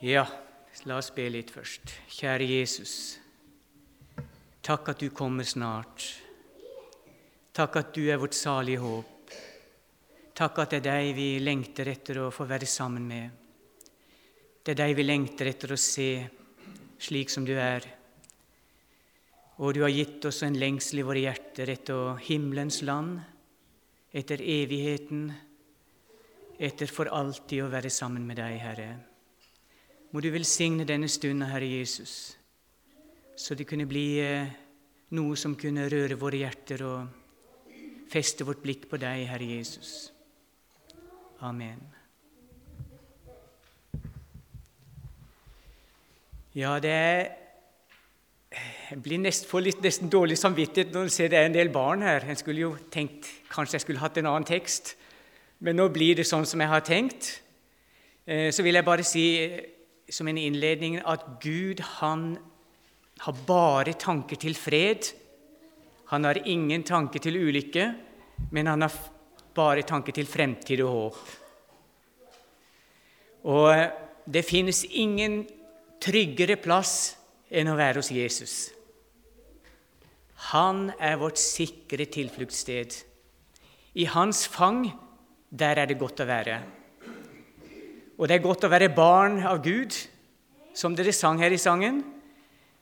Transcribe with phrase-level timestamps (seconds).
[0.00, 0.22] Ja,
[0.88, 1.90] la oss be litt først.
[2.08, 2.92] Kjære Jesus.
[4.64, 6.06] Takk at du kommer snart.
[7.52, 9.34] Takk at du er vårt salige håp.
[10.40, 13.28] Takk at det er deg vi lengter etter å få være sammen med.
[14.64, 16.08] Det er deg vi lengter etter å se
[16.96, 17.84] slik som du er.
[19.60, 23.20] Og du har gitt oss en lengsel i våre hjerter etter himmelens land,
[24.16, 25.28] etter evigheten,
[26.56, 28.90] etter for alltid å være sammen med deg, Herre.
[30.10, 32.36] Må du velsigne denne stunden, Herre Jesus,
[33.38, 34.48] så det kunne bli eh,
[35.14, 37.70] noe som kunne røre våre hjerter og
[38.10, 40.10] feste vårt blikk på deg, Herre Jesus.
[41.46, 41.78] Amen.
[46.58, 47.30] Ja, det er
[48.90, 51.68] Jeg blir nest, får litt, nesten dårlig samvittighet når jeg ser det er en del
[51.70, 52.24] barn her.
[52.26, 54.96] Jeg skulle jo tenkt kanskje jeg skulle hatt en annen tekst,
[55.62, 57.36] men nå blir det sånn som jeg har tenkt.
[58.26, 59.28] Eh, så vil jeg bare si
[60.10, 62.34] som en innledning at Gud han
[63.20, 65.10] har bare tanker til fred.
[66.10, 67.86] Han har ingen tanke til ulykke,
[68.50, 68.96] men han har
[69.54, 71.20] bare tanke til fremtid og håp.
[73.50, 75.42] Og det finnes ingen
[76.00, 77.14] tryggere plass
[77.50, 78.56] enn å være hos Jesus.
[80.50, 82.94] Han er vårt sikre tilfluktssted.
[84.00, 84.86] I hans fang,
[85.50, 86.60] der er det godt å være.
[88.20, 89.96] Og det er godt å være barn av Gud,
[90.76, 92.02] som dere sang her i sangen.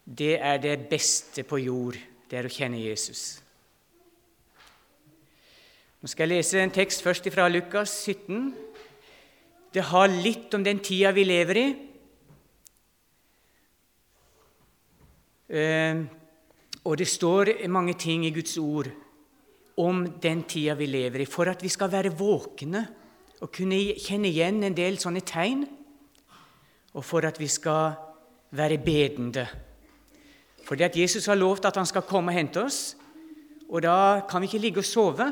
[0.03, 1.95] Det er det beste på jord,
[2.27, 3.39] det er å kjenne Jesus.
[6.03, 8.50] Nå skal jeg lese en tekst først fra Lukas 17.
[9.70, 11.67] Det har litt om den tida vi lever i.
[15.55, 16.02] Eh,
[16.83, 18.91] og det står mange ting i Guds ord
[19.78, 22.89] om den tida vi lever i, for at vi skal være våkne
[23.42, 25.64] og kunne kjenne igjen en del sånne tegn,
[26.97, 27.95] og for at vi skal
[28.58, 29.45] være bedende.
[30.67, 32.97] Fordi at Jesus har lovt at han skal komme og hente oss,
[33.68, 35.29] og da kan vi ikke ligge og sove,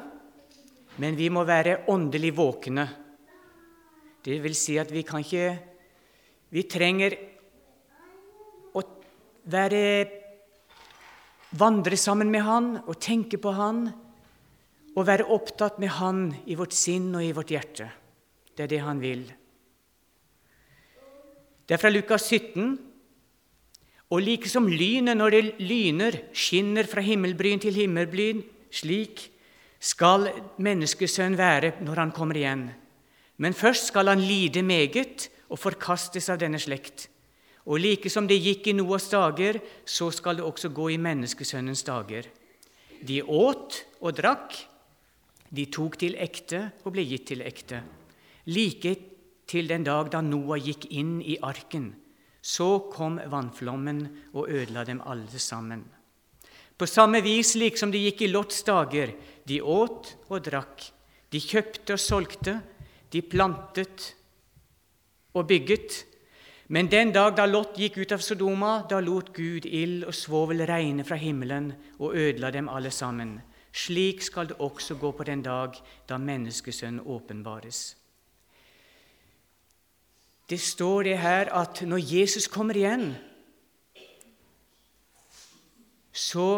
[1.00, 2.86] men vi må være åndelig våkne.
[4.24, 5.72] Det vil si at vi kan ikke
[6.46, 7.10] Vi trenger
[8.78, 8.80] å
[9.50, 9.80] være
[11.58, 13.88] vandre sammen med Han og tenke på Han
[14.96, 17.90] å være opptatt med Han i vårt sinn og i vårt hjerte.
[18.56, 19.24] Det er det Han vil.
[21.66, 22.76] Det er fra Lukas 17.
[24.14, 29.26] Og like som lynet når det lyner, skinner fra himmelbryn til himmelbryn, slik
[29.82, 30.28] skal
[30.62, 32.68] menneskesønn være når han kommer igjen.
[33.42, 37.08] Men først skal han lide meget og forkastes av denne slekt.
[37.66, 41.82] Og like som det gikk i Noas dager, så skal det også gå i menneskesønnens
[41.86, 42.30] dager.
[43.02, 44.54] De åt og drakk,
[45.50, 47.82] de tok til ekte og ble gitt til ekte,
[48.50, 48.94] like
[49.46, 51.92] til den dag da Noah gikk inn i arken.
[52.42, 55.84] Så kom vannflommen og ødela dem alle sammen.
[56.76, 59.14] På samme vis liksom som det gikk i Lots dager.
[59.46, 60.82] De åt og drakk,
[61.30, 62.60] de kjøpte og solgte,
[63.10, 64.12] de plantet
[65.34, 66.04] og bygget.
[66.68, 70.64] Men den dag da Lot gikk ut av Sodoma, da lot Gud ild og svovel
[70.66, 71.70] regne fra himmelen
[72.00, 73.38] og ødela dem alle sammen.
[73.76, 75.76] Slik skal det også gå på den dag
[76.08, 77.96] da Menneskesønnen åpenbares.
[80.48, 83.10] Det står det her at når Jesus kommer igjen,
[86.12, 86.48] så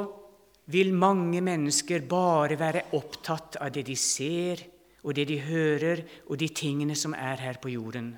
[0.68, 4.60] vil mange mennesker bare være opptatt av det de ser,
[5.02, 8.12] og det de hører, og de tingene som er her på jorden.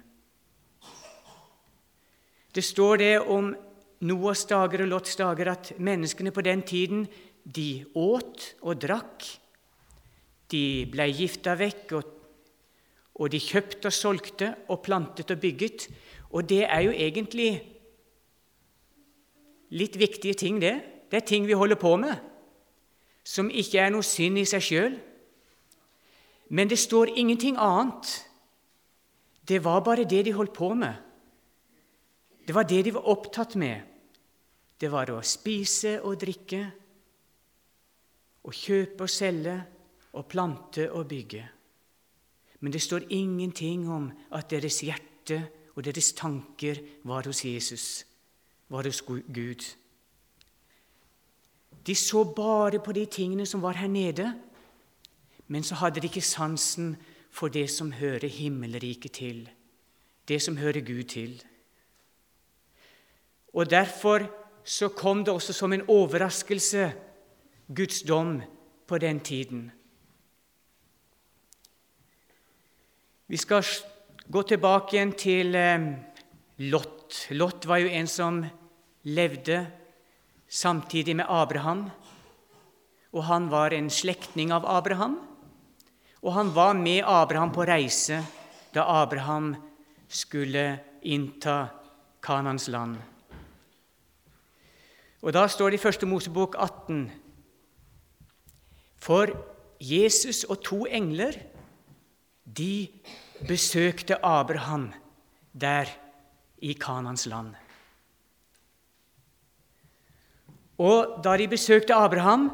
[2.51, 3.53] Det står det om
[4.01, 7.05] Noas dager og Lots dager at menneskene på den tiden
[7.45, 9.27] de åt og drakk,
[10.51, 12.15] de ble gifta vekk, og,
[13.21, 15.87] og de kjøpte og solgte og plantet og bygget.
[16.35, 17.51] Og det er jo egentlig
[19.71, 20.79] litt viktige ting, det.
[21.11, 22.17] Det er ting vi holder på med,
[23.27, 24.99] som ikke er noe synd i seg sjøl.
[26.51, 28.11] Men det står ingenting annet.
[29.47, 30.95] Det var bare det de holdt på med.
[32.47, 33.83] Det var det de var opptatt med.
[34.81, 36.65] Det var å spise og drikke
[38.45, 39.57] å kjøpe og selge,
[40.13, 41.45] og plante og bygge.
[42.61, 45.39] Men det står ingenting om at deres hjerte
[45.77, 48.05] og deres tanker var hos Jesus,
[48.69, 49.65] var hos Gud.
[51.87, 54.35] De så bare på de tingene som var her nede,
[55.47, 56.97] men så hadde de ikke sansen
[57.31, 59.49] for det som hører himmelriket til,
[60.29, 61.43] det som hører Gud til.
[63.55, 64.27] Og Derfor
[64.65, 66.93] så kom det også som en overraskelse
[67.71, 68.43] Guds dom
[68.87, 69.71] på den tiden.
[73.27, 73.63] Vi skal
[74.27, 75.85] gå tilbake igjen til eh,
[76.67, 77.29] Lot.
[77.31, 78.41] Lot var jo en som
[79.07, 79.61] levde
[80.51, 81.87] samtidig med Abraham.
[83.15, 85.21] Og han var en slektning av Abraham.
[86.23, 88.19] Og han var med Abraham på reise
[88.75, 89.55] da Abraham
[90.09, 91.69] skulle innta
[92.23, 92.99] Kanans land.
[95.23, 97.11] Og Da står det i Første Mosebok 18.:
[99.01, 99.33] For
[99.81, 101.33] Jesus og to engler,
[102.45, 102.89] de
[103.49, 104.91] besøkte Abraham
[105.53, 105.89] der
[106.61, 107.55] i Kanans land.
[110.81, 112.51] Og da de besøkte Abraham,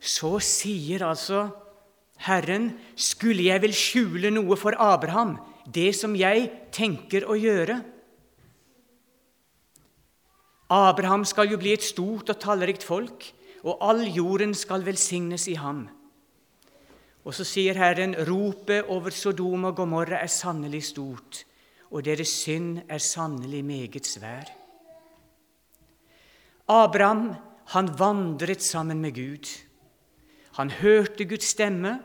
[0.00, 1.48] så sier altså
[2.24, 5.36] Herren, skulle jeg vel skjule noe for Abraham,
[5.68, 7.82] det som jeg tenker å gjøre?
[10.72, 13.28] Abraham skal jo bli et stort og tallrikt folk,
[13.66, 15.88] og all jorden skal velsignes i ham.
[17.26, 21.42] Og så sier Herren, ropet over Sodom og Gomorra er sannelig stort,
[21.90, 24.46] og deres synd er sannelig meget svær.
[26.70, 27.34] Abraham,
[27.74, 29.50] han vandret sammen med Gud.
[30.58, 31.98] Han hørte Guds stemme,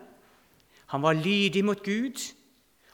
[0.92, 2.34] han var lydig mot Gud,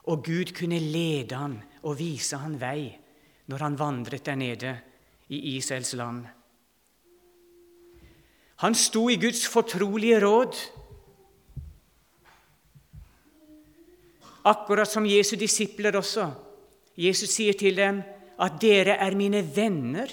[0.03, 2.91] og Gud kunne lede han og vise han vei
[3.47, 4.77] når han vandret der nede
[5.29, 6.25] i Israels land.
[8.63, 10.55] Han sto i Guds fortrolige råd,
[14.47, 16.29] akkurat som Jesu disipler også.
[16.97, 18.01] Jesus sier til dem
[18.41, 20.09] at dere er mine venner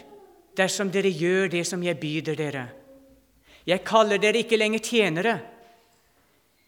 [0.57, 2.65] dersom dere gjør det som jeg byder dere.
[3.65, 5.39] Jeg kaller dere ikke lenger tjenere,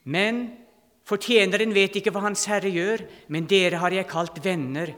[0.08, 0.46] men
[1.06, 4.94] for tjeneren vet ikke hva Hans Herre gjør, men dere har jeg kalt venner.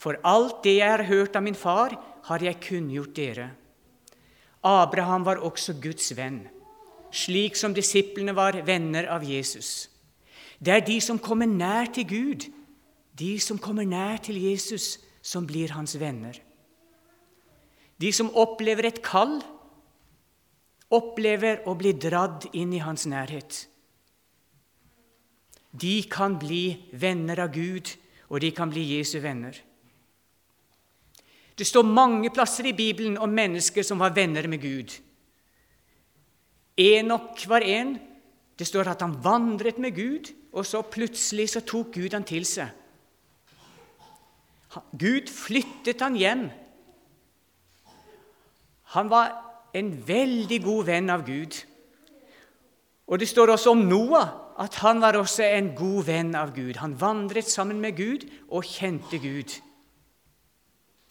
[0.00, 1.96] For alt det jeg har hørt av min far,
[2.30, 3.48] har jeg kunngjort dere.
[4.62, 6.42] Abraham var også Guds venn,
[7.10, 9.88] slik som disiplene var venner av Jesus.
[10.60, 12.50] Det er de som kommer nær til Gud,
[13.16, 16.36] de som kommer nær til Jesus, som blir hans venner.
[18.00, 19.40] De som opplever et kall,
[20.90, 23.66] opplever å bli dradd inn i hans nærhet.
[25.70, 27.92] De kan bli venner av Gud,
[28.28, 29.54] og de kan bli Jesu venner.
[31.60, 34.94] Det står mange plasser i Bibelen om mennesker som var venner med Gud.
[36.80, 37.98] Enok var en.
[38.56, 42.48] Det står at han vandret med Gud, og så plutselig så tok Gud han til
[42.48, 42.72] seg.
[44.96, 46.48] Gud flyttet han hjem.
[48.96, 49.36] Han var
[49.76, 51.60] en veldig god venn av Gud.
[53.06, 54.28] Og Det står også om Noah
[54.60, 56.78] at han var også en god venn av Gud.
[56.80, 59.60] Han vandret sammen med Gud og kjente Gud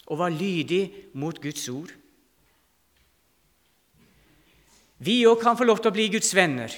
[0.10, 1.92] og var lydig mot Guds ord.
[5.00, 6.74] Vi òg kan få lov til å bli Guds venner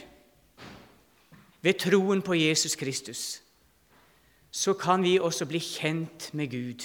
[1.66, 3.42] ved troen på Jesus Kristus.
[4.52, 6.84] Så kan vi også bli kjent med Gud.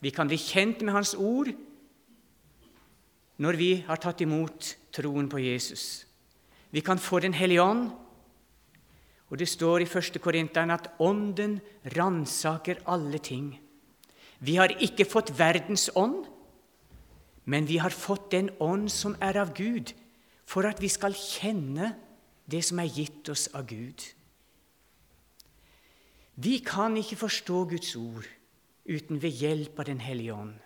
[0.00, 1.50] Vi kan bli kjent med Hans ord
[3.40, 6.04] når vi har tatt imot troen på Jesus.
[6.70, 7.90] Vi kan få Den hellige ånd
[9.30, 10.18] og det står i 1.
[10.22, 11.60] Korinteren at Ånden
[11.96, 13.52] ransaker alle ting.
[14.40, 16.24] Vi har ikke fått verdens ånd,
[17.44, 19.92] men vi har fått den ånd som er av Gud,
[20.48, 21.92] for at vi skal kjenne
[22.50, 24.02] det som er gitt oss av Gud.
[26.40, 28.26] Vi kan ikke forstå Guds ord
[28.88, 30.56] uten ved hjelp av Den hellige ånd.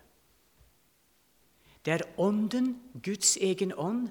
[1.84, 4.08] Det er Ånden, Guds egen ånd,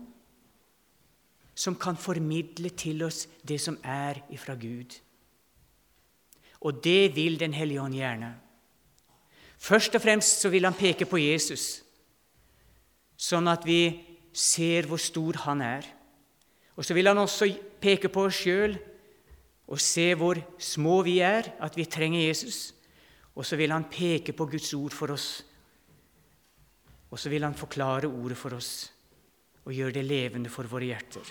[1.55, 4.99] som kan formidle til oss det som er ifra Gud.
[6.61, 8.35] Og det vil Den hellige ånd gjerne.
[9.63, 11.83] Først og fremst så vil han peke på Jesus,
[13.15, 13.95] sånn at vi
[14.35, 15.85] ser hvor stor han er.
[16.75, 17.47] Og så vil han også
[17.79, 18.75] peke på oss sjøl
[19.71, 22.73] og se hvor små vi er, at vi trenger Jesus.
[23.33, 25.29] Og så vil han peke på Guds ord for oss.
[27.13, 28.89] Og så vil han forklare ordet for oss
[29.63, 31.29] og gjøre det levende for våre hjerter.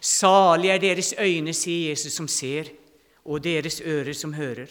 [0.00, 2.70] Salig er deres øyne, sier Jesus, som ser,
[3.24, 4.70] og deres ører som hører.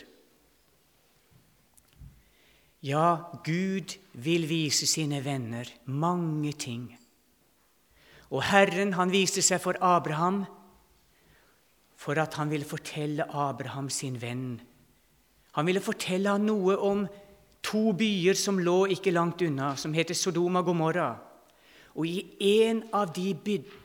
[2.86, 6.86] Ja, Gud vil vise sine venner mange ting.
[8.32, 10.46] Og Herren, han viste seg for Abraham
[12.00, 14.62] for at han ville fortelle Abraham sin venn.
[15.58, 17.04] Han ville fortelle ham noe om
[17.66, 21.10] to byer som lå ikke langt unna, som heter Sodoma Gomorra.
[22.00, 22.22] Og i
[22.64, 23.34] en av de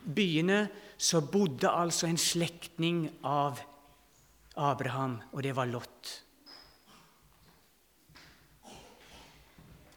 [0.05, 3.59] byene så bodde altså en slektning av
[4.55, 6.24] Abraham, og det var Lot.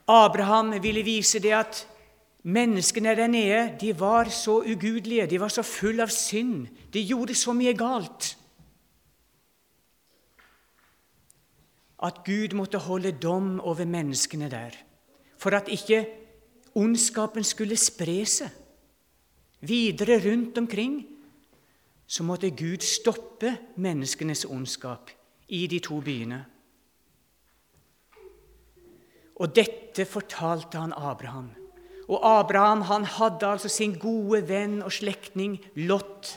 [0.07, 1.83] Abraham ville vise det at
[2.43, 7.35] menneskene der nede de var så ugudelige, de var så fulle av synd, de gjorde
[7.35, 8.37] så mye galt.
[12.03, 14.75] at Gud måtte holde dom over menneskene der,
[15.37, 16.05] for at ikke
[16.77, 18.53] ondskapen skulle spre seg
[19.65, 20.99] videre rundt omkring,
[22.07, 25.09] så måtte Gud stoppe menneskenes ondskap
[25.49, 26.45] i de to byene.
[29.37, 31.51] Og dette fortalte han Abraham.
[32.07, 35.57] Og Abraham han hadde altså sin gode venn og slektning
[35.89, 36.33] Lot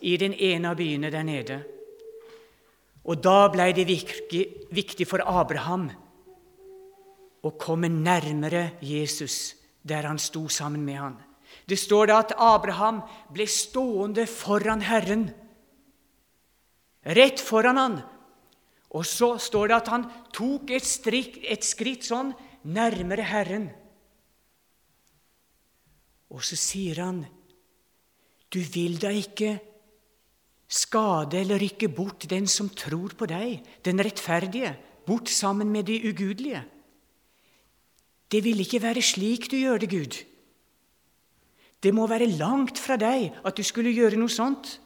[0.00, 1.58] i den ene av byene der nede.
[3.08, 5.88] Og da ble det viktig for Abraham
[7.42, 9.56] å komme nærmere Jesus
[9.88, 11.16] der han sto sammen med han.
[11.68, 13.00] Det står da at Abraham
[13.32, 15.28] ble stående foran Herren,
[17.16, 17.98] rett foran han.
[18.96, 22.32] Og så står det at han tok et, strik, et skritt sånn
[22.64, 23.68] nærmere Herren.
[26.32, 27.26] Og så sier han,
[28.48, 29.60] 'Du vil da ikke
[30.68, 34.76] skade eller rykke bort den som tror på deg, den rettferdige,
[35.06, 36.64] bort sammen med de ugudelige?'
[38.30, 40.14] Det vil ikke være slik du gjør det, Gud.
[41.82, 44.80] Det må være langt fra deg at du skulle gjøre noe sånt,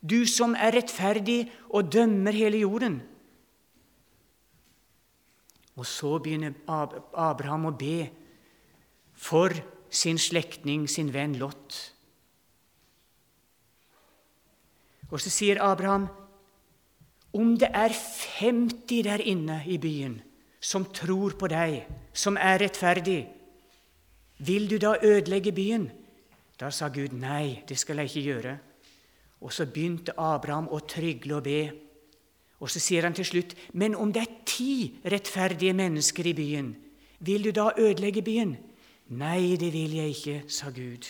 [0.00, 3.02] du som er rettferdig og dømmer hele jorden.
[5.76, 8.10] Og så begynner Abraham å be
[9.14, 9.54] for
[9.92, 11.78] sin slektning, sin venn Lot.
[15.12, 16.08] Og så sier Abraham,
[17.32, 20.18] om det er 50 der inne i byen
[20.62, 23.24] som tror på deg, som er rettferdig,
[24.42, 25.88] vil du da ødelegge byen?
[26.58, 28.52] Da sa Gud nei, det skal jeg ikke gjøre.
[29.42, 31.60] Og så begynte Abraham å trygle og be.
[32.62, 36.70] Og så sier han til slutt, men om det er ti rettferdige mennesker i byen,
[37.18, 38.54] vil du da ødelegge byen?
[39.18, 41.08] Nei, det vil jeg ikke, sa Gud.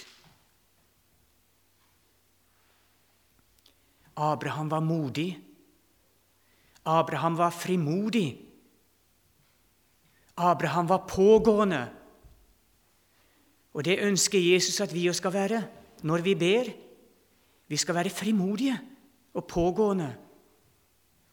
[4.17, 5.37] Abraham var modig.
[6.85, 8.41] Abraham var frimodig.
[10.37, 11.89] Abraham var pågående.
[13.73, 15.63] Og det ønsker Jesus at vi skal være
[16.03, 16.73] når vi ber.
[17.69, 18.81] Vi skal være frimodige
[19.35, 20.17] og pågående.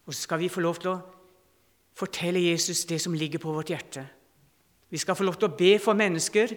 [0.09, 1.01] Og så skal vi få lov til å
[1.93, 4.01] fortelle Jesus det som ligger på vårt hjerte.
[4.89, 6.55] Vi skal få lov til å be for mennesker.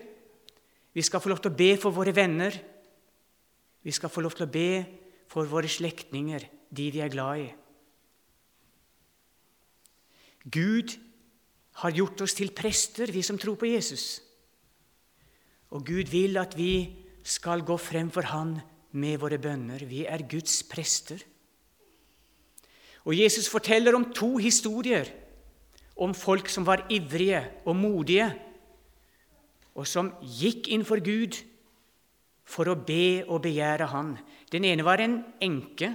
[0.97, 2.57] Vi skal få lov til å be for våre venner.
[3.85, 4.71] Vi skal få lov til å be
[5.29, 7.51] for våre slektninger, de vi er glad i.
[10.49, 10.95] Gud
[11.85, 14.23] har gjort oss til prester, vi som tror på Jesus.
[15.77, 18.57] Og Gud vil at vi skal gå frem for Han
[18.97, 19.85] med våre bønner.
[19.89, 21.21] Vi er Guds prester.
[23.05, 25.11] Og Jesus forteller om to historier
[26.03, 28.29] om folk som var ivrige og modige,
[29.75, 31.39] og som gikk inn for Gud
[32.45, 34.17] for å be og begjære Han.
[34.53, 35.95] Den ene var en enke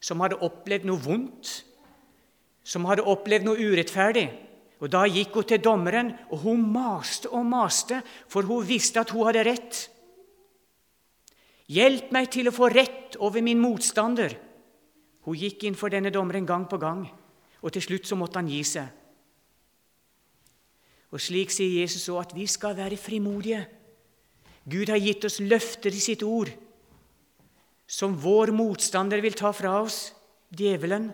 [0.00, 1.50] som hadde opplevd noe vondt,
[2.62, 4.28] som hadde opplevd noe urettferdig.
[4.80, 9.10] Og Da gikk hun til dommeren, og hun maste og maste, for hun visste at
[9.10, 9.80] hun hadde rett.
[11.68, 14.32] Hjelp meg til å få rett over min motstander.
[15.26, 17.04] Hun gikk inn for denne dommeren gang på gang,
[17.60, 18.88] og til slutt så måtte han gi seg.
[21.10, 23.64] Og Slik sier Jesus òg at vi skal være frimodige.
[24.70, 26.52] Gud har gitt oss løfter i sitt ord
[27.90, 30.12] som vår motstander vil ta fra oss,
[30.54, 31.08] djevelen,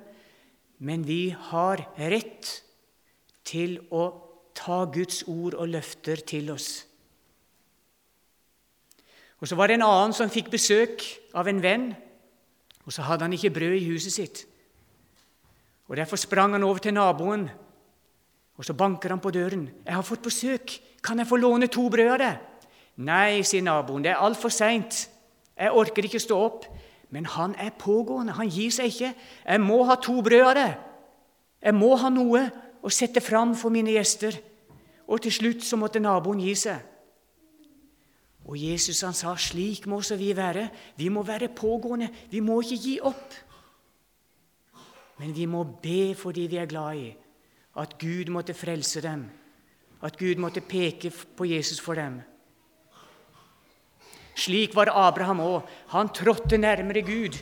[0.85, 2.51] men vi har rett
[3.49, 4.11] til å
[4.57, 6.85] ta Guds ord og løfter til oss.
[9.41, 11.05] Og Så var det en annen som fikk besøk
[11.37, 11.91] av en venn,
[12.87, 14.47] og så hadde han ikke brød i huset sitt.
[15.89, 17.51] Og Derfor sprang han over til naboen,
[18.57, 19.71] og så banker han på døren.
[19.85, 20.81] 'Jeg har fått besøk.
[21.05, 22.39] Kan jeg få låne to brød av det?'
[22.97, 24.03] 'Nei', sier naboen.
[24.03, 25.11] 'Det er altfor seint.
[25.59, 26.67] Jeg orker ikke stå opp.'
[27.11, 28.33] Men han er pågående.
[28.33, 29.15] Han gir seg ikke.
[29.47, 30.75] 'Jeg må ha to brød av det.
[31.63, 32.51] Jeg må ha noe
[32.83, 34.39] å sette fram for mine gjester.
[35.09, 36.79] Og til slutt så måtte naboen gi seg.
[38.47, 40.69] Og Jesus han sa slik må også vi være.
[40.97, 42.09] Vi må være pågående.
[42.31, 43.35] Vi må ikke gi opp.
[45.19, 47.09] Men vi må be for de vi er glad i,
[47.81, 49.25] at Gud måtte frelse dem,
[50.05, 52.21] at Gud måtte peke på Jesus for dem.
[54.37, 55.69] Slik var Abraham òg.
[55.95, 57.39] Han trådte nærmere Gud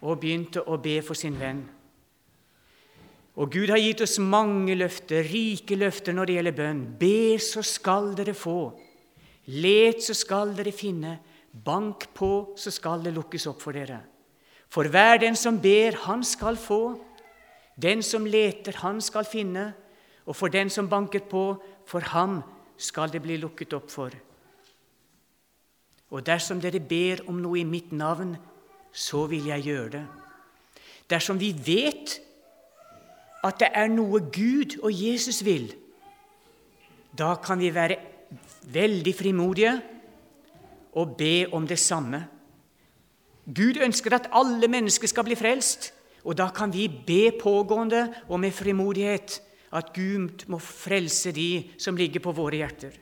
[0.00, 1.64] og begynte å be for sin venn.
[3.40, 6.80] Og Gud har gitt oss mange løfter, rike løfter når det gjelder bønn.
[7.00, 8.74] Be, så skal dere få.
[9.50, 11.18] Let, så skal dere finne.
[11.50, 13.98] Bank på, så skal det lukkes opp for dere.
[14.70, 16.94] For hver den som ber, han skal få.
[17.80, 19.72] Den som leter, han skal finne.
[20.26, 21.44] Og for den som banker på,
[21.86, 22.42] for ham
[22.78, 24.14] skal det bli lukket opp for.
[26.10, 28.36] Og dersom dere ber om noe i mitt navn,
[28.92, 30.06] så vil jeg gjøre det.
[31.10, 32.20] Dersom vi vet
[33.46, 35.70] at det er noe Gud og Jesus vil,
[37.16, 37.98] da kan vi være
[38.72, 39.74] veldig frimodige
[40.98, 42.24] og be om det samme.
[43.46, 45.92] Gud ønsker at alle mennesker skal bli frelst,
[46.24, 49.40] og da kan vi be pågående og med frimodighet
[49.72, 52.92] at Gud må frelse de som ligger på våre hjerter.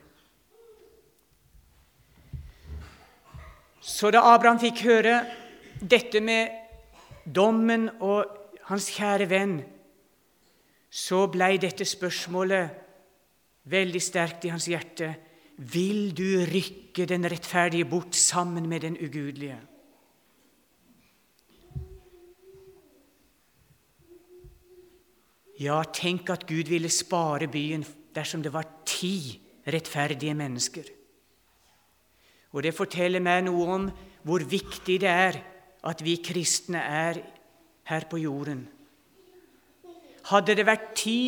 [3.81, 5.21] Så da Abraham fikk høre
[5.81, 6.51] dette med
[7.25, 8.25] dommen og
[8.69, 9.59] hans kjære venn,
[10.89, 12.88] så blei dette spørsmålet
[13.65, 15.13] veldig sterkt i hans hjerte.
[15.59, 19.59] Vil du rykke den rettferdige bort sammen med den ugudelige?
[25.59, 27.83] Ja, tenk at Gud ville spare byen
[28.15, 30.87] dersom det var ti rettferdige mennesker.
[32.55, 33.89] Og det forteller meg noe om
[34.23, 35.41] hvor viktig det er
[35.89, 37.19] at vi kristne er
[37.91, 38.63] her på jorden.
[40.29, 41.19] Hadde det vært ti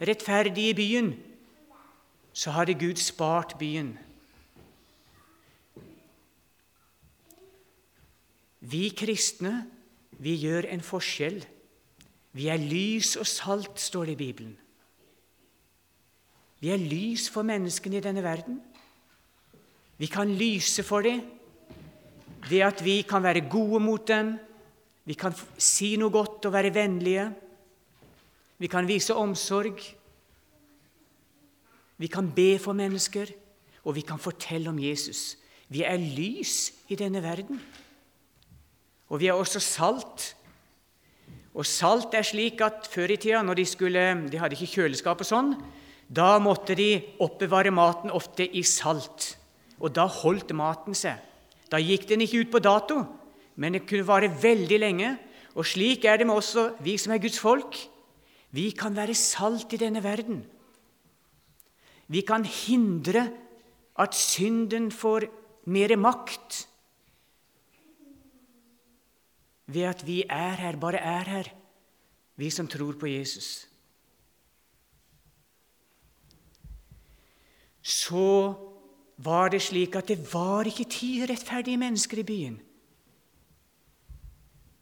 [0.00, 1.12] rettferdige i byen,
[2.34, 3.94] så hadde Gud spart byen.
[8.64, 9.66] Vi kristne,
[10.18, 11.44] vi gjør en forskjell.
[12.34, 14.54] Vi er lys og salt, står det i Bibelen.
[16.58, 18.58] Vi er lys for menneskene i denne verden.
[20.00, 21.22] Vi kan lyse for dem
[22.48, 24.34] ved at vi kan være gode mot dem,
[25.04, 27.28] vi kan si noe godt og være vennlige.
[28.58, 29.76] Vi kan vise omsorg.
[31.98, 33.30] Vi kan be for mennesker,
[33.84, 35.36] og vi kan fortelle om Jesus.
[35.68, 37.60] Vi er lys i denne verden.
[39.08, 40.32] Og vi er også salt.
[41.54, 45.22] Og salt er slik at før i tida, når de skulle De hadde ikke kjøleskap
[45.22, 45.52] og sånn.
[46.10, 49.36] Da måtte de oppbevare maten ofte i salt.
[49.78, 51.20] Og da holdt maten seg.
[51.70, 53.00] Da gikk den ikke ut på dato,
[53.56, 55.14] men det kunne vare veldig lenge.
[55.54, 57.78] Og slik er det med også vi som er Guds folk.
[58.54, 60.44] Vi kan være salt i denne verden.
[62.08, 63.28] Vi kan hindre
[63.98, 65.28] at synden får
[65.70, 66.64] mer makt
[69.66, 71.48] ved at vi er her, bare er her,
[72.36, 73.68] vi som tror på Jesus.
[77.80, 78.54] Så
[79.16, 82.60] var det slik at det var ikke ti rettferdige mennesker i byen.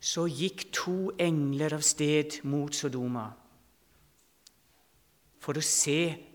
[0.03, 3.29] Så gikk to engler av sted mot Sodoma
[5.42, 6.32] for å se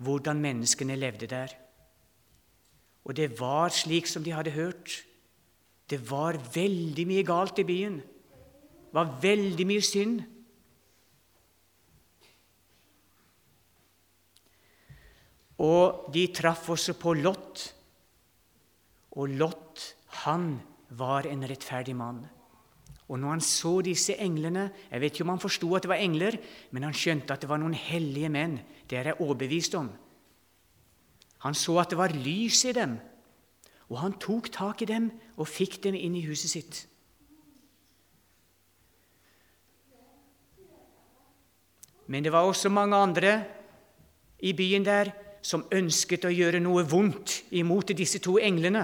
[0.00, 1.52] hvordan menneskene levde der.
[3.04, 5.00] Og det var slik som de hadde hørt.
[5.90, 8.00] Det var veldig mye galt i byen.
[8.00, 10.20] Det var veldig mye synd.
[15.60, 17.64] Og de traff også på Lot.
[19.20, 19.82] Og Lot,
[20.24, 20.54] han
[20.96, 22.22] var en rettferdig mann.
[23.10, 26.02] Og når han så disse englene Jeg vet ikke om han forsto at det var
[26.02, 26.36] engler,
[26.70, 28.60] men han skjønte at det var noen hellige menn.
[28.90, 29.90] Det er jeg overbevist om.
[31.46, 32.98] Han så at det var lys i dem,
[33.88, 36.80] og han tok tak i dem og fikk dem inn i huset sitt.
[42.10, 43.32] Men det var også mange andre
[44.42, 48.82] i byen der som ønsket å gjøre noe vondt imot disse to englene,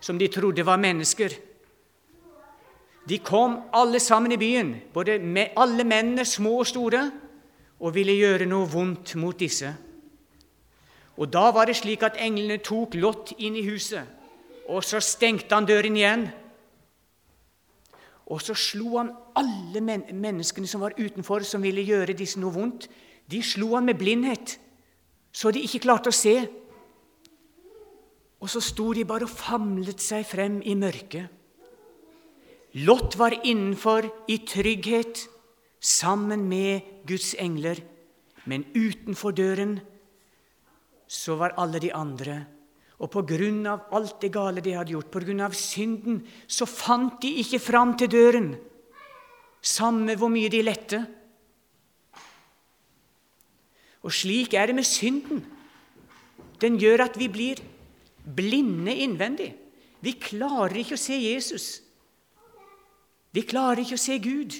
[0.00, 1.32] som de trodde var mennesker.
[3.08, 7.06] De kom alle sammen i byen, både med alle mennene, små og store,
[7.78, 9.70] og ville gjøre noe vondt mot disse.
[11.18, 14.06] Og Da var det slik at englene tok Lot inn i huset,
[14.68, 16.28] og så stengte han døren igjen.
[18.28, 22.52] Og så slo han alle men menneskene som var utenfor, som ville gjøre disse noe
[22.52, 22.88] vondt.
[23.30, 24.58] De slo han med blindhet
[25.32, 26.34] så de ikke klarte å se.
[28.38, 31.34] Og så sto de bare og famlet seg frem i mørket.
[32.84, 35.24] Lot var innenfor i trygghet
[35.80, 37.80] sammen med Guds engler,
[38.48, 39.78] men utenfor døren
[41.08, 42.46] så var alle de andre.
[42.98, 47.96] Og av alt det gale de hadde gjort, av synden, så fant de ikke fram
[47.96, 48.56] til døren,
[49.62, 51.06] samme hvor mye de lette.
[54.02, 55.44] Og slik er det med synden.
[56.60, 57.62] Den gjør at vi blir
[58.24, 59.54] blinde innvendig.
[60.00, 61.80] Vi klarer ikke å se Jesus.
[63.34, 64.58] Vi klarer ikke å se Gud.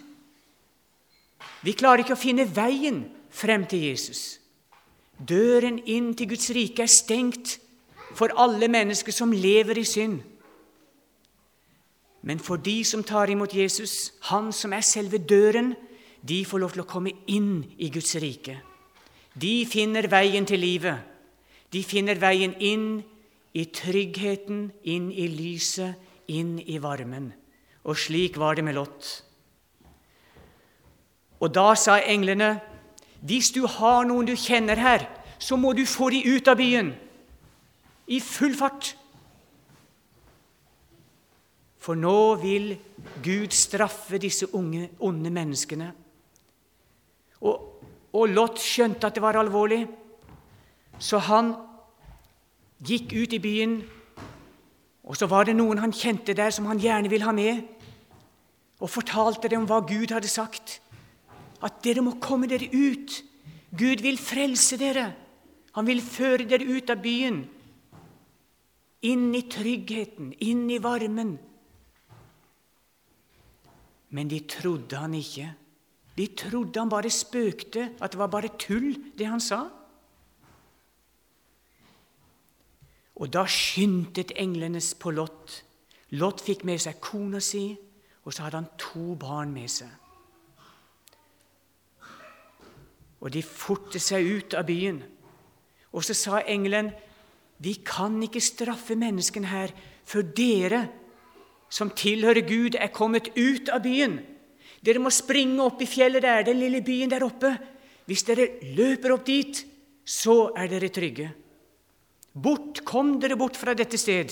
[1.63, 4.39] Vi klarer ikke å finne veien frem til Jesus.
[5.19, 7.59] Døren inn til Guds rike er stengt
[8.15, 10.21] for alle mennesker som lever i synd.
[12.23, 15.75] Men for de som tar imot Jesus, han som er selve døren,
[16.23, 18.59] de får lov til å komme inn i Guds rike.
[19.39, 20.99] De finner veien til livet.
[21.71, 22.89] De finner veien inn
[23.55, 25.95] i tryggheten, inn i lyset,
[26.27, 27.31] inn i varmen.
[27.87, 29.28] Og slik var det med Lot.
[31.41, 32.59] Og da sa englene,
[33.21, 35.07] hvis du har noen du kjenner her,
[35.39, 36.93] så må du få de ut av byen
[38.09, 38.95] i full fart.
[41.79, 42.73] For nå vil
[43.25, 45.93] Gud straffe disse unge, onde menneskene.
[47.41, 49.85] Og, og Lot skjønte at det var alvorlig,
[50.99, 51.55] så han
[52.85, 53.79] gikk ut i byen.
[55.09, 57.63] Og så var det noen han kjente der, som han gjerne ville ha med,
[58.79, 60.81] og fortalte dem hva Gud hadde sagt.
[61.65, 63.23] At dere må komme dere ut.
[63.75, 65.09] Gud vil frelse dere.
[65.77, 67.43] Han vil føre dere ut av byen.
[69.09, 71.37] Inn i tryggheten, inn i varmen.
[74.11, 75.53] Men de trodde han ikke.
[76.19, 79.61] De trodde han bare spøkte, at det var bare tull, det han sa.
[83.19, 85.63] Og da skyndte englene på Lot.
[86.19, 87.71] Lot fikk med seg kona si,
[88.25, 89.91] og så hadde han to barn med seg.
[93.21, 95.03] Og de fortet seg ut av byen.
[95.93, 96.93] Og så sa engelen,
[97.61, 99.73] 'Vi kan ikke straffe menneskene her
[100.05, 100.89] før dere,
[101.69, 104.21] som tilhører Gud, er kommet ut av byen.'
[104.83, 107.59] 'Dere må springe opp i fjellet der, den lille byen der oppe.'
[108.07, 109.67] 'Hvis dere løper opp dit,
[110.05, 111.35] så er dere trygge.'
[112.35, 114.31] Bort, kom dere bort fra dette sted.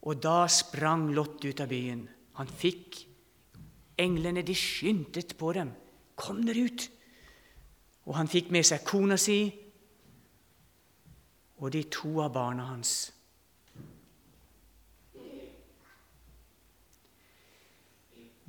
[0.00, 2.08] Og da sprang Lot ut av byen.
[2.40, 3.09] Han fikk
[4.00, 5.74] Englene de skyndte på dem.
[6.16, 6.86] Kom dere ut!
[8.08, 9.42] Og han fikk med seg kona si
[11.60, 12.94] og de to av barna hans.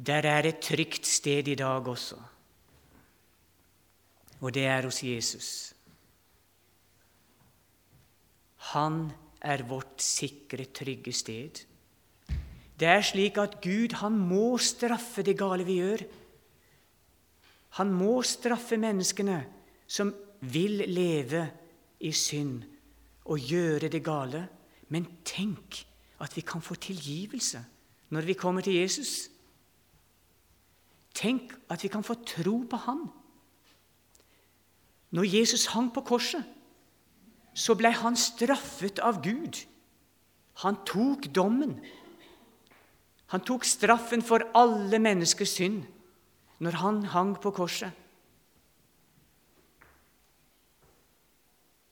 [0.02, 2.18] Der er et trygt sted i dag også,
[4.42, 5.50] og det er hos Jesus.
[8.72, 9.12] Han
[9.42, 11.62] er vårt sikre, trygge sted.
[12.82, 16.02] Det er slik at Gud han må straffe det gale vi gjør.
[17.78, 19.38] Han må straffe menneskene
[19.86, 20.10] som
[20.42, 21.44] vil leve
[22.02, 22.64] i synd
[23.30, 24.48] og gjøre det gale.
[24.90, 25.84] Men tenk
[26.22, 27.62] at vi kan få tilgivelse
[28.12, 29.30] når vi kommer til Jesus.
[31.14, 33.06] Tenk at vi kan få tro på Han.
[35.12, 36.44] Når Jesus hang på korset,
[37.54, 39.60] så ble han straffet av Gud.
[40.64, 41.76] Han tok dommen.
[43.32, 45.84] Han tok straffen for alle menneskers synd
[46.62, 47.92] når han hang på korset.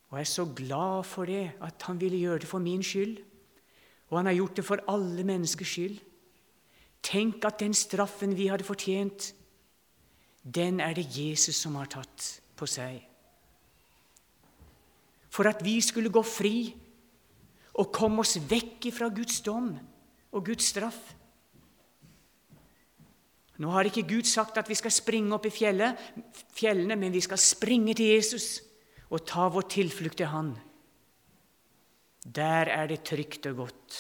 [0.10, 3.17] Og jeg er så glad for det, at han ville gjøre det for min skyld.
[4.10, 5.99] Og han har gjort det for alle menneskers skyld.
[7.06, 9.34] Tenk at den straffen vi hadde fortjent,
[10.43, 12.97] den er det Jesus som har tatt på seg.
[15.30, 16.73] For at vi skulle gå fri
[17.80, 19.71] og komme oss vekk fra Guds dom
[20.34, 20.99] og Guds straff.
[23.60, 25.98] Nå har ikke Gud sagt at vi skal springe opp i fjellet,
[26.56, 28.62] fjellene, men vi skal springe til Jesus
[29.10, 30.54] og ta vår tilflukt til Han.
[32.24, 33.98] Der er det trygt og godt.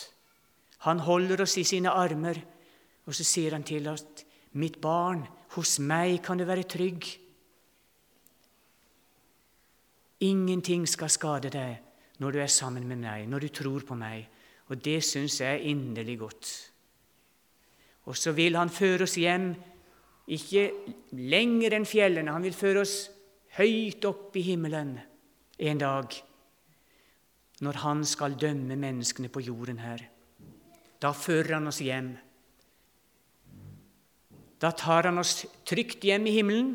[0.87, 2.39] Han holder oss i sine armer,
[3.05, 4.05] og så sier han til oss,
[4.53, 7.19] 'Mitt barn, hos meg kan du være trygg.'
[10.19, 11.79] Ingenting skal skade deg
[12.19, 14.27] når du er sammen med meg, når du tror på meg.
[14.67, 16.68] Og det syns jeg er inderlig godt.
[18.09, 19.51] Og så vil han føre oss hjem,
[20.29, 20.63] ikke
[21.17, 22.33] lenger enn fjellene.
[22.33, 22.95] Han vil føre oss
[23.57, 24.95] høyt opp i himmelen
[25.59, 26.15] en dag,
[27.65, 30.01] når han skal dømme menneskene på jorden her.
[30.99, 32.11] Da fører han oss hjem.
[34.59, 36.73] Da tar han oss trygt hjem i himmelen,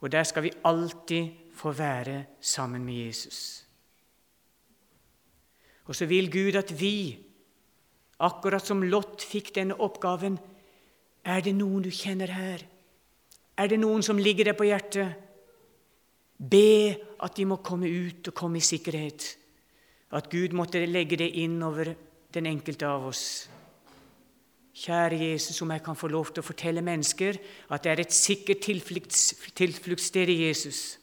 [0.00, 3.66] og der skal vi alltid få være sammen med Jesus.
[5.86, 7.25] Og så vil Gud at vi
[8.24, 10.38] Akkurat som Lot fikk denne oppgaven.
[11.26, 12.62] Er det noen du kjenner her?
[13.56, 15.16] Er det noen som ligger deg på hjertet?
[16.36, 19.36] Be at de må komme ut og komme i sikkerhet.
[20.16, 21.94] At Gud måtte legge det inn over
[22.32, 23.24] den enkelte av oss.
[24.76, 27.38] Kjære Jesus, om jeg kan få lov til å fortelle mennesker
[27.72, 30.98] at det er et sikkert tilfluktssted i Jesus.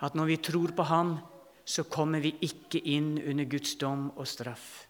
[0.00, 1.18] At når vi tror på Ham,
[1.64, 4.85] så kommer vi ikke inn under Guds dom og straff.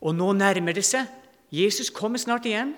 [0.00, 1.08] Og nå nærmer det seg.
[1.52, 2.74] Jesus kommer snart igjen.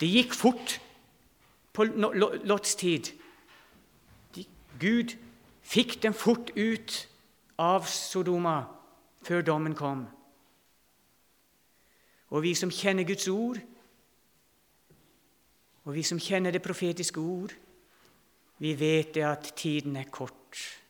[0.00, 0.80] Det gikk fort
[1.72, 3.12] på Lots tid.
[4.80, 5.14] Gud
[5.62, 6.96] fikk dem fort ut
[7.58, 8.64] av Sodoma
[9.22, 10.06] før dommen kom.
[12.32, 13.60] Og vi som kjenner Guds ord,
[15.84, 17.54] og vi som kjenner det profetiske ord,
[18.58, 20.81] vi vet det at tiden er kort.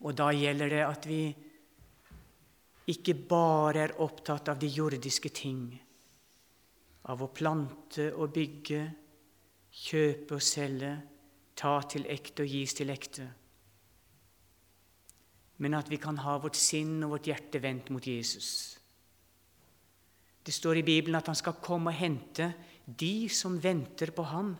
[0.00, 1.22] Og da gjelder det at vi
[2.90, 5.68] ikke bare er opptatt av de jordiske ting,
[7.10, 8.80] av å plante og bygge,
[9.70, 10.94] kjøpe og selge,
[11.54, 13.28] ta til ekte og gis til ekte,
[15.60, 18.80] men at vi kan ha vårt sinn og vårt hjerte vendt mot Jesus.
[20.40, 22.48] Det står i Bibelen at han skal komme og hente
[22.86, 24.54] de som venter på ham.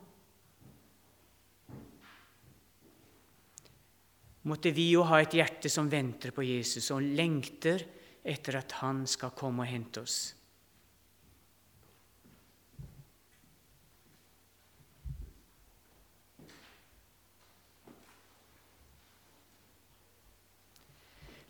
[4.49, 7.83] Måtte vi jo ha et hjerte som venter på Jesus og lengter
[8.25, 10.21] etter at Han skal komme og hente oss.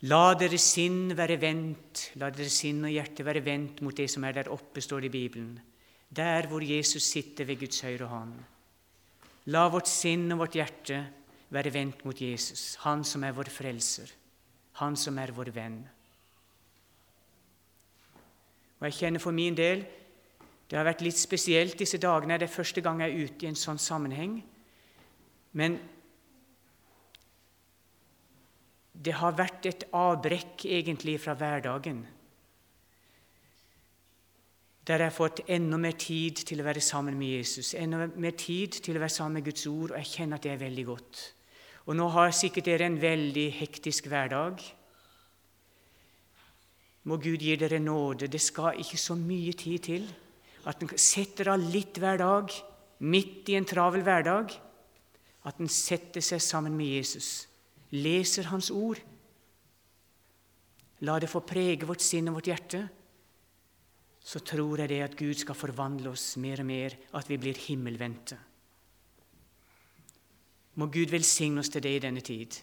[0.09, 4.23] La deres sinn være vendt, la deres sinn og hjerte være vendt mot det som
[4.25, 5.59] er der oppe, står det i Bibelen,
[6.09, 8.33] der hvor Jesus sitter ved Guds høyre hånd.
[9.53, 11.03] La vårt sinn og vårt hjerte
[11.51, 14.11] være vendt mot Jesus, Han som er vår frelser,
[14.79, 15.81] Han som er vår venn.
[18.79, 19.83] Og jeg kjenner for min del
[20.71, 22.37] det har vært litt spesielt disse dagene.
[22.39, 24.37] Det er første gang jeg er ute i en sånn sammenheng.
[25.59, 25.75] Men
[28.95, 31.99] det har vært et avbrekk egentlig fra hverdagen.
[34.87, 38.39] Der jeg har fått enda mer tid til å være sammen med Jesus, enda mer
[38.39, 40.85] tid til å være sammen med Guds ord, og jeg kjenner at det er veldig
[40.87, 41.25] godt.
[41.89, 44.61] Og nå har sikkert dere en veldig hektisk hverdag.
[47.09, 48.29] Må Gud gi dere nåde.
[48.29, 50.09] Det skal ikke så mye tid til
[50.69, 52.51] at en setter av litt hver dag,
[53.01, 54.53] midt i en travel hverdag,
[55.49, 57.47] at en setter seg sammen med Jesus,
[57.97, 59.01] leser Hans ord.
[61.01, 62.83] La det få prege vårt sinn og vårt hjerte.
[64.21, 67.57] Så tror jeg det at Gud skal forvandle oss mer og mer, at vi blir
[67.57, 68.37] himmelvendte.
[70.75, 72.61] Må Gud velsigne oss til det i denne tid.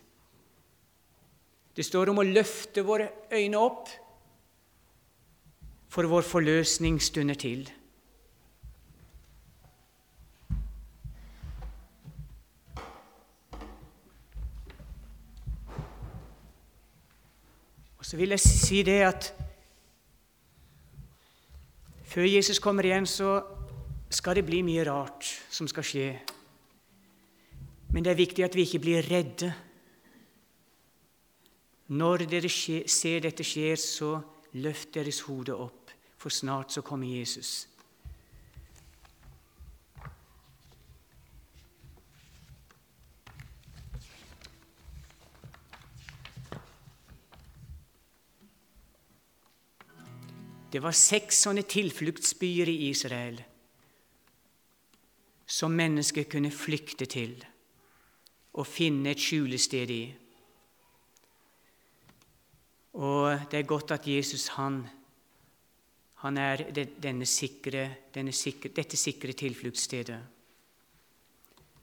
[1.76, 3.90] Det står om å løfte våre øyne opp
[5.88, 7.68] for vår forløsning stunder til.
[17.98, 19.30] Og så vil jeg si det at
[22.08, 23.42] før Jesus kommer igjen, så
[24.10, 26.08] skal det bli mye rart som skal skje.
[27.92, 29.52] Men det er viktig at vi ikke blir redde.
[31.88, 34.18] Når dere ser dette skjer, så
[34.60, 35.78] løft deres hode opp
[36.18, 37.68] for snart så kommer Jesus.
[50.68, 53.38] Det var seks sånne tilfluktsbyer i Israel
[55.48, 57.38] som mennesker kunne flykte til
[58.58, 60.02] og finne et skjulested i.
[62.98, 64.82] Og det er godt at Jesus han
[66.18, 70.18] han er denne sikre, denne sikre, dette sikre tilfluktsstedet.